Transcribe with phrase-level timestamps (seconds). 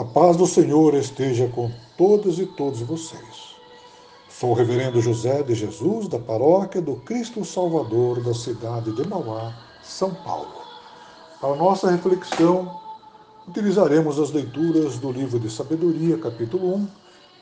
[0.00, 3.54] A paz do Senhor esteja com todas e todos vocês.
[4.30, 9.54] Sou o reverendo José de Jesus, da paróquia do Cristo Salvador da cidade de Mauá,
[9.82, 10.54] São Paulo.
[11.38, 12.80] Para nossa reflexão,
[13.46, 16.88] utilizaremos as leituras do livro de Sabedoria, capítulo 1,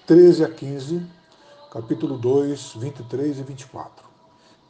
[0.05, 1.07] 13 a 15,
[1.71, 4.05] capítulo 2, 23 e 24.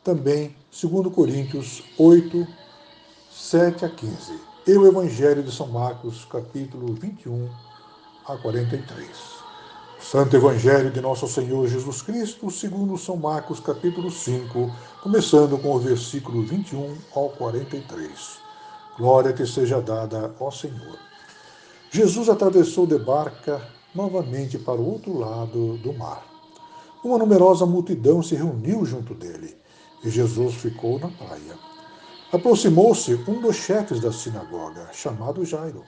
[0.04, 2.46] Também 2 Coríntios 8,
[3.30, 4.38] 7 a 15.
[4.66, 7.48] E o Evangelho de São Marcos, capítulo 21
[8.28, 9.08] a 43.
[9.98, 14.70] Santo Evangelho de Nosso Senhor Jesus Cristo, segundo São Marcos, capítulo 5,
[15.02, 18.38] começando com o versículo 21 ao 43.
[18.98, 20.98] Glória te seja dada, ó Senhor.
[21.90, 23.62] Jesus atravessou de barca
[23.94, 26.22] novamente para o outro lado do mar.
[27.02, 29.56] Uma numerosa multidão se reuniu junto dele,
[30.04, 31.58] e Jesus ficou na praia.
[32.30, 35.82] Aproximou-se um dos chefes da sinagoga, chamado Jairo.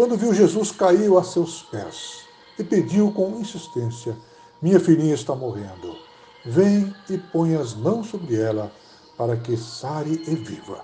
[0.00, 2.20] Quando viu Jesus, caiu a seus pés
[2.58, 4.16] e pediu com insistência:
[4.62, 5.94] Minha filhinha está morrendo.
[6.42, 8.72] Vem e põe as mãos sobre ela,
[9.18, 10.82] para que sare e viva.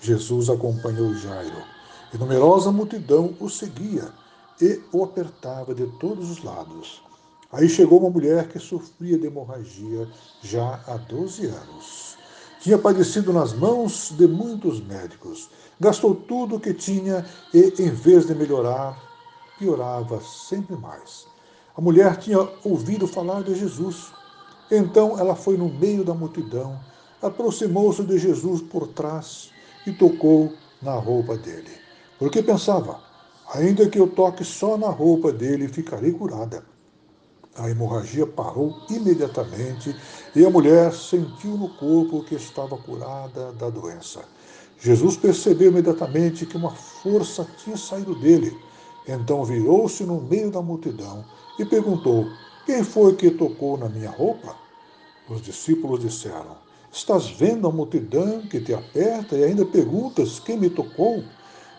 [0.00, 1.62] Jesus acompanhou Jairo,
[2.12, 4.12] e numerosa multidão o seguia
[4.60, 7.04] e o apertava de todos os lados.
[7.52, 10.08] Aí chegou uma mulher que sofria de hemorragia
[10.42, 12.09] já há 12 anos.
[12.60, 15.48] Tinha padecido nas mãos de muitos médicos
[15.80, 19.02] Gastou tudo o que tinha e, em vez de melhorar,
[19.58, 21.26] piorava sempre mais.
[21.74, 24.12] A mulher tinha ouvido falar de Jesus.
[24.70, 26.78] Então ela foi no meio da multidão,
[27.22, 29.50] aproximou-se de Jesus por trás
[29.86, 30.52] e tocou
[30.82, 31.70] na roupa dele.
[32.18, 33.00] Porque pensava,
[33.54, 36.62] ainda que eu toque só na roupa dele, ficarei curada.
[37.56, 39.94] A hemorragia parou imediatamente
[40.36, 44.20] e a mulher sentiu no corpo que estava curada da doença.
[44.78, 48.56] Jesus percebeu imediatamente que uma força tinha saído dele.
[49.06, 51.24] Então virou-se no meio da multidão
[51.58, 52.26] e perguntou:
[52.64, 54.54] Quem foi que tocou na minha roupa?
[55.28, 56.56] Os discípulos disseram:
[56.92, 61.24] Estás vendo a multidão que te aperta e ainda perguntas quem me tocou?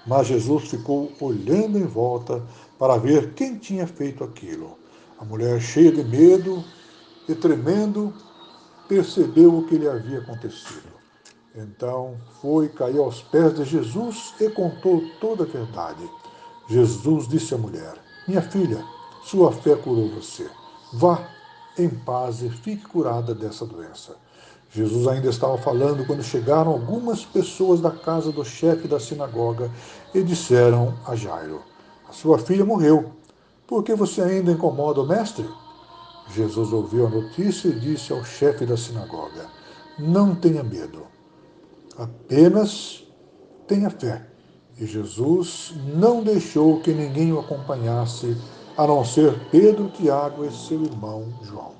[0.05, 2.43] Mas Jesus ficou olhando em volta
[2.77, 4.81] para ver quem tinha feito aquilo.
[5.21, 6.63] A mulher, cheia de medo
[7.29, 8.11] e tremendo,
[8.89, 10.89] percebeu o que lhe havia acontecido.
[11.55, 16.09] Então foi, caiu aos pés de Jesus e contou toda a verdade.
[16.67, 17.93] Jesus disse à mulher:
[18.27, 18.83] Minha filha,
[19.23, 20.49] sua fé curou você.
[20.91, 21.29] Vá
[21.77, 24.15] em paz e fique curada dessa doença.
[24.71, 29.69] Jesus ainda estava falando quando chegaram algumas pessoas da casa do chefe da sinagoga
[30.15, 31.61] e disseram a Jairo:
[32.09, 33.20] A sua filha morreu.
[33.71, 35.49] Por que você ainda incomoda o mestre?
[36.35, 39.47] Jesus ouviu a notícia e disse ao chefe da sinagoga:
[39.97, 41.09] Não tenha medo
[41.97, 43.03] apenas
[43.67, 44.27] tenha fé.
[44.77, 48.35] E Jesus não deixou que ninguém o acompanhasse,
[48.75, 51.73] a não ser Pedro, Tiago e seu irmão João.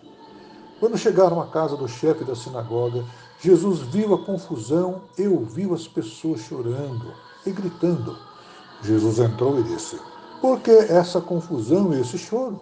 [0.79, 3.03] Quando chegaram à casa do chefe da sinagoga,
[3.39, 7.13] Jesus viu a confusão e ouviu as pessoas chorando
[7.45, 8.15] e gritando.
[8.83, 9.97] Jesus entrou e disse:
[10.41, 12.59] Por que essa confusão e esse choro?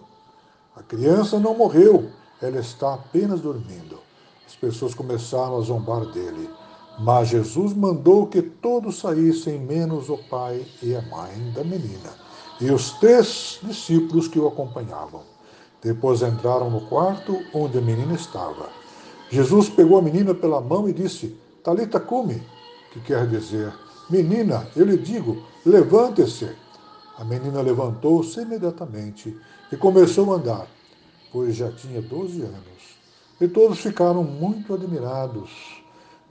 [0.76, 2.10] A criança não morreu,
[2.40, 3.98] ela está apenas dormindo.
[4.46, 6.50] As pessoas começaram a zombar dele.
[6.98, 12.10] Mas Jesus mandou que todos saíssem, menos o pai e a mãe da menina,
[12.60, 15.22] e os três discípulos que o acompanhavam.
[15.82, 18.68] Depois entraram no quarto onde a menina estava.
[19.30, 22.42] Jesus pegou a menina pela mão e disse: Talita cume,
[22.92, 23.72] que quer dizer:
[24.10, 26.50] Menina, eu lhe digo, levante-se.
[27.20, 29.38] A menina levantou-se imediatamente
[29.70, 30.66] e começou a andar,
[31.30, 32.96] pois já tinha 12 anos.
[33.38, 35.50] E todos ficaram muito admirados.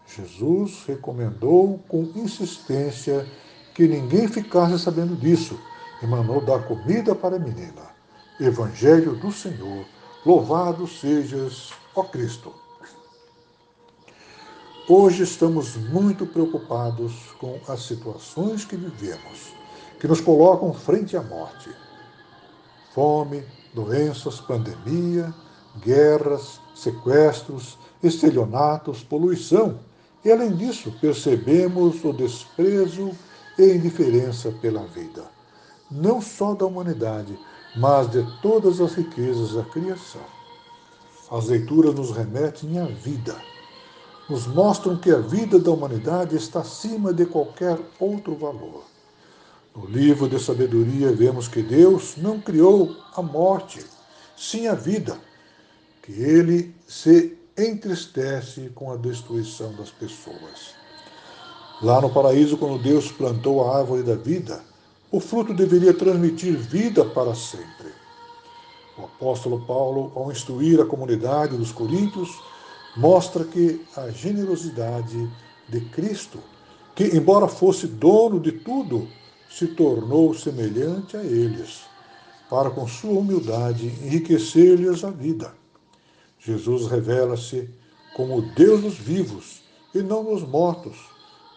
[0.08, 3.24] Jesus recomendou com insistência
[3.76, 5.60] que ninguém ficasse sabendo disso
[6.02, 7.94] e mandou dar comida para a menina.
[8.40, 9.86] Evangelho do Senhor,
[10.26, 12.52] louvado sejas, ó Cristo.
[14.90, 19.59] Hoje estamos muito preocupados com as situações que vivemos,
[20.00, 21.70] que nos colocam frente à morte.
[22.94, 23.44] Fome,
[23.74, 25.34] doenças, pandemia,
[25.82, 29.80] guerras, sequestros, estelionatos, poluição
[30.24, 33.12] e além disso, percebemos o desprezo
[33.58, 35.24] e indiferença pela vida,
[35.90, 37.40] não só da humanidade,
[37.78, 40.22] mas de todas as riquezas da criação.
[41.32, 43.36] As leituras nos remetem à vida,
[44.30, 48.84] nos mostram que a vida da humanidade está acima de qualquer outro valor.
[49.80, 53.80] No livro de sabedoria vemos que Deus não criou a morte,
[54.36, 55.18] sim a vida,
[56.04, 60.76] que ele se entristece com a destruição das pessoas.
[61.82, 64.62] Lá no paraíso, quando Deus plantou a árvore da vida,
[65.10, 67.88] o fruto deveria transmitir vida para sempre.
[68.98, 72.30] O apóstolo Paulo, ao instruir a comunidade dos Coríntios,
[72.98, 75.32] mostra que a generosidade
[75.70, 76.40] de Cristo,
[76.94, 79.08] que, embora fosse dono de tudo,
[79.50, 81.82] se tornou semelhante a eles,
[82.50, 85.54] para com sua humildade enriquecer-lhes a vida.
[86.40, 87.70] Jesus revela-se
[88.16, 89.62] como Deus dos vivos
[89.94, 90.98] e não dos mortos,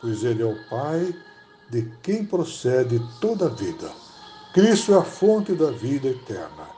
[0.00, 1.14] pois ele é o Pai
[1.70, 3.90] de quem procede toda a vida.
[4.52, 6.68] Cristo é a fonte da vida eterna.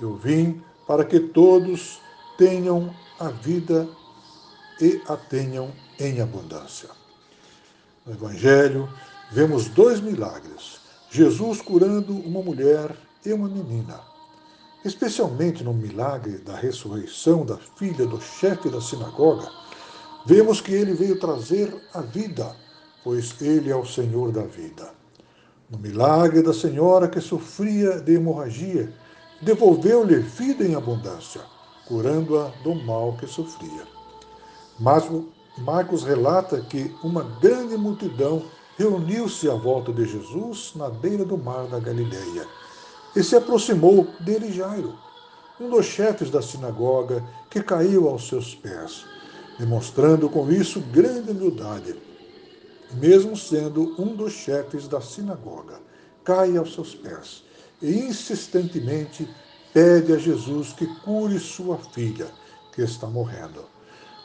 [0.00, 2.00] Eu vim para que todos
[2.36, 3.88] tenham a vida
[4.80, 6.88] e a tenham em abundância.
[8.04, 8.88] No Evangelho,
[9.30, 10.80] vemos dois milagres:
[11.10, 12.94] Jesus curando uma mulher
[13.24, 14.00] e uma menina.
[14.84, 19.48] Especialmente no milagre da ressurreição da filha do chefe da sinagoga,
[20.26, 22.56] vemos que ele veio trazer a vida,
[23.04, 24.90] pois ele é o Senhor da vida.
[25.70, 28.92] No milagre da senhora que sofria de hemorragia,
[29.40, 31.42] devolveu-lhe vida em abundância,
[31.86, 33.86] curando-a do mal que sofria.
[34.80, 35.04] Mas
[35.58, 38.42] Marcos relata que uma grande multidão
[38.80, 42.46] reuniu-se à volta de Jesus na beira do mar da Galileia
[43.14, 44.94] e se aproximou dele Jairo,
[45.60, 49.04] um dos chefes da sinagoga, que caiu aos seus pés,
[49.58, 51.94] demonstrando com isso grande humildade.
[52.94, 55.78] Mesmo sendo um dos chefes da sinagoga,
[56.24, 57.44] cai aos seus pés
[57.82, 59.28] e insistentemente
[59.74, 62.28] pede a Jesus que cure sua filha,
[62.74, 63.62] que está morrendo.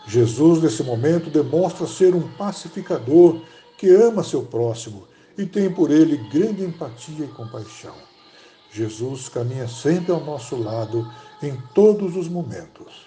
[0.07, 3.41] Jesus, nesse momento, demonstra ser um pacificador
[3.85, 5.03] que ama seu próximo
[5.37, 7.93] e tem por ele grande empatia e compaixão.
[8.71, 11.07] Jesus caminha sempre ao nosso lado
[11.43, 13.05] em todos os momentos.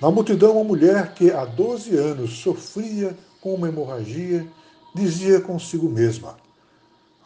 [0.00, 4.46] Na multidão, uma mulher que há 12 anos sofria com uma hemorragia
[4.94, 6.36] dizia consigo mesma: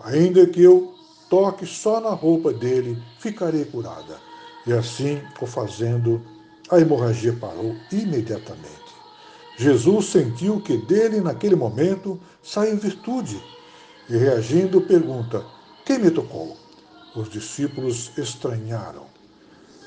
[0.00, 0.94] Ainda que eu
[1.28, 4.18] toque só na roupa dele, ficarei curada.
[4.66, 6.22] E assim, o fazendo,
[6.70, 8.87] a hemorragia parou imediatamente.
[9.58, 13.42] Jesus sentiu que dele, naquele momento, saiu virtude
[14.08, 15.44] e, reagindo, pergunta:
[15.84, 16.56] Quem me tocou?
[17.14, 19.06] Os discípulos estranharam.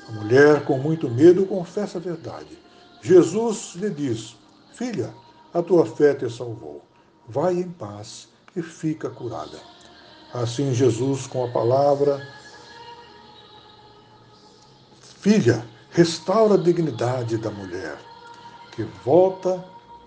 [0.08, 2.58] A mulher, com muito medo, confessa a verdade.
[3.00, 4.36] Jesus lhe diz:
[4.74, 5.14] Filha,
[5.54, 6.84] a tua fé te salvou.
[7.26, 9.58] Vai em paz e fica curada.
[10.34, 12.20] Assim, Jesus, com a palavra,
[15.22, 17.96] Filha, restaura a dignidade da mulher,
[18.72, 19.64] que volta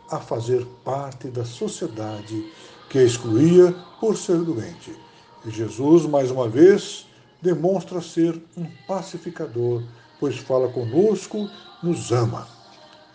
[0.10, 2.52] a fazer parte da sociedade
[2.90, 4.96] que excluía por ser doente.
[5.46, 7.08] E Jesus, mais uma vez,
[7.42, 9.84] demonstra ser um pacificador,
[10.20, 11.50] pois fala conosco,
[11.82, 12.48] nos ama.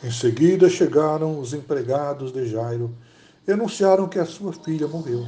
[0.02, 2.94] Em seguida chegaram os empregados de Jairo
[3.46, 5.26] e anunciaram que a sua filha morreu,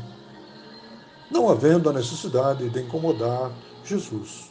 [1.30, 3.50] não havendo a necessidade de incomodar
[3.84, 4.50] Jesus.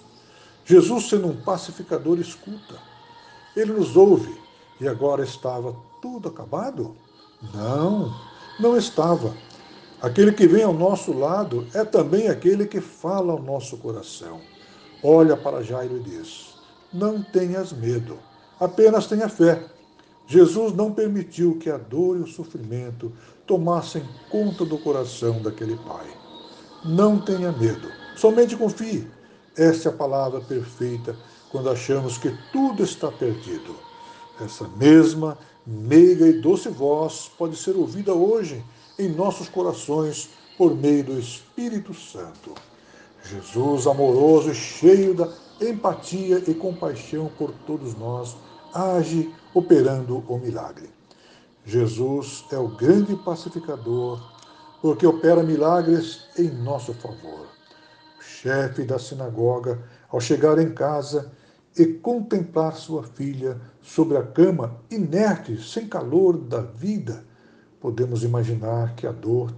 [0.66, 2.76] Jesus, sendo um pacificador, escuta.
[3.56, 4.41] Ele nos ouve.
[4.82, 6.96] E agora estava tudo acabado?
[7.54, 8.12] Não,
[8.60, 9.32] não estava.
[10.02, 14.42] Aquele que vem ao nosso lado é também aquele que fala ao nosso coração.
[15.04, 16.56] Olha para Jairo e diz:
[16.92, 18.18] Não tenhas medo,
[18.60, 19.64] apenas tenha fé.
[20.26, 23.12] Jesus não permitiu que a dor e o sofrimento
[23.46, 26.08] tomassem conta do coração daquele pai.
[26.84, 29.08] Não tenha medo, somente confie.
[29.56, 31.16] Essa é a palavra perfeita
[31.52, 33.91] quando achamos que tudo está perdido.
[34.44, 38.64] Essa mesma meiga e doce voz pode ser ouvida hoje
[38.98, 42.54] em nossos corações por meio do Espírito Santo.
[43.24, 45.32] Jesus, amoroso e cheio da
[45.62, 48.36] empatia e compaixão por todos nós,
[48.74, 50.90] age operando o milagre.
[51.64, 54.20] Jesus é o grande pacificador,
[54.82, 57.52] porque opera milagres em nosso favor
[58.42, 59.80] chefe da sinagoga,
[60.10, 61.32] ao chegar em casa
[61.78, 67.24] e contemplar sua filha sobre a cama, inerte, sem calor da vida,
[67.80, 69.54] podemos imaginar que a dor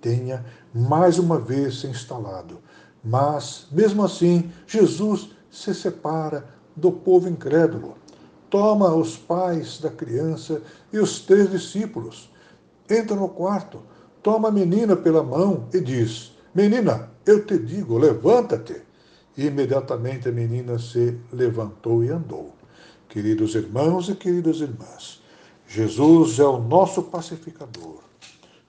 [0.00, 2.58] tenha mais uma vez se instalado.
[3.04, 6.46] Mas, mesmo assim, Jesus se separa
[6.76, 7.96] do povo incrédulo,
[8.48, 10.62] toma os pais da criança
[10.92, 12.30] e os três discípulos,
[12.88, 13.80] entra no quarto,
[14.22, 18.87] toma a menina pela mão e diz: Menina, eu te digo, levanta-te.
[19.38, 22.52] E imediatamente a menina se levantou e andou.
[23.08, 25.22] Queridos irmãos e queridas irmãs,
[25.64, 28.00] Jesus é o nosso pacificador,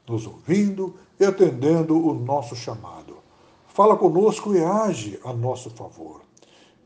[0.08, 3.18] nos ouvindo e atendendo o nosso chamado.
[3.68, 6.22] Fala conosco e age a nosso favor.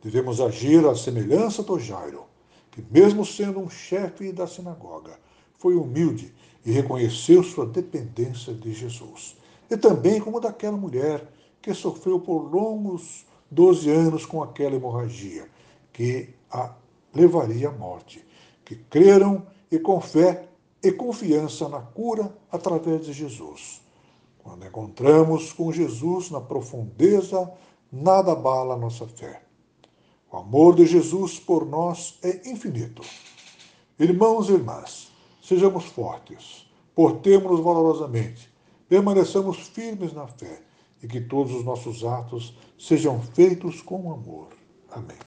[0.02, 2.24] Devemos agir à semelhança do Jairo,
[2.72, 5.20] que, mesmo sendo um chefe da sinagoga,
[5.58, 6.34] foi humilde
[6.66, 9.36] e reconheceu sua dependência de Jesus.
[9.70, 11.28] E também como daquela mulher
[11.62, 15.48] que sofreu por longos 12 anos com aquela hemorragia,
[15.92, 16.74] que a
[17.14, 18.26] levaria à morte,
[18.66, 20.48] que creram e com fé
[20.82, 23.82] e confiança na cura através de Jesus.
[24.40, 27.50] Quando encontramos com Jesus na profundeza,
[27.92, 29.44] nada abala a nossa fé.
[30.32, 33.04] O amor de Jesus por nós é infinito.
[34.00, 38.52] Irmãos e irmãs, sejamos fortes, portemos-nos valorosamente,
[38.90, 40.62] permaneçamos firmes na fé
[41.04, 44.48] e que todos os nossos atos sejam feitos com amor.
[44.90, 45.18] Amém.